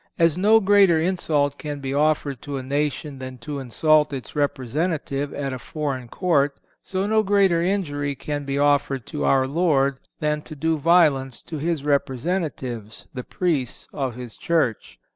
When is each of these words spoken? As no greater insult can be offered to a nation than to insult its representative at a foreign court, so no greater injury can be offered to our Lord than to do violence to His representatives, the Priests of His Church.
As 0.17 0.35
no 0.35 0.59
greater 0.59 0.99
insult 0.99 1.59
can 1.59 1.79
be 1.79 1.93
offered 1.93 2.41
to 2.41 2.57
a 2.57 2.63
nation 2.63 3.19
than 3.19 3.37
to 3.45 3.59
insult 3.59 4.11
its 4.11 4.35
representative 4.35 5.31
at 5.31 5.53
a 5.53 5.59
foreign 5.59 6.07
court, 6.07 6.55
so 6.81 7.05
no 7.05 7.21
greater 7.21 7.61
injury 7.61 8.15
can 8.15 8.43
be 8.43 8.57
offered 8.57 9.05
to 9.05 9.25
our 9.25 9.45
Lord 9.45 9.99
than 10.19 10.41
to 10.41 10.55
do 10.55 10.79
violence 10.79 11.43
to 11.43 11.59
His 11.59 11.83
representatives, 11.83 13.05
the 13.13 13.23
Priests 13.23 13.87
of 13.93 14.15
His 14.15 14.35
Church. 14.35 14.97